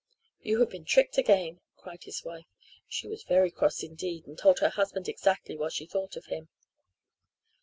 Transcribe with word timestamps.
"You 0.41 0.59
have 0.61 0.71
been 0.71 0.83
tricked 0.83 1.19
again!" 1.19 1.59
cried 1.77 2.05
his 2.05 2.23
wife. 2.25 2.47
She 2.87 3.07
was 3.07 3.21
very 3.21 3.51
cross 3.51 3.83
indeed 3.83 4.25
and 4.25 4.35
told 4.35 4.57
her 4.57 4.69
husband 4.69 5.07
exactly 5.07 5.55
what 5.55 5.73
she 5.73 5.85
thought 5.85 6.15
of 6.15 6.25
him. 6.25 6.49